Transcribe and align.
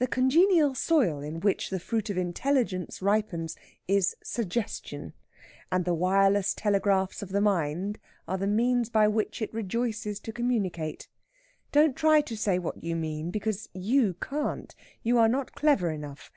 The 0.00 0.08
congenial 0.08 0.74
soil 0.74 1.20
in 1.20 1.38
which 1.38 1.70
the 1.70 1.78
fruit 1.78 2.10
of 2.10 2.18
Intelligence 2.18 3.00
ripens 3.00 3.54
is 3.86 4.16
Suggestion, 4.20 5.12
and 5.70 5.84
the 5.84 5.94
wireless 5.94 6.52
telegraphs 6.52 7.22
of 7.22 7.28
the 7.28 7.40
mind 7.40 8.00
are 8.26 8.36
the 8.38 8.48
means 8.48 8.90
by 8.90 9.06
which 9.06 9.40
it 9.40 9.54
rejoices 9.54 10.18
to 10.18 10.32
communicate. 10.32 11.06
Don't 11.70 11.94
try 11.94 12.22
to 12.22 12.36
say 12.36 12.58
what 12.58 12.82
you 12.82 12.96
mean 12.96 13.30
because 13.30 13.68
you 13.72 14.14
can't. 14.20 14.74
You 15.04 15.16
are 15.18 15.28
not 15.28 15.52
clever 15.54 15.92
enough. 15.92 16.32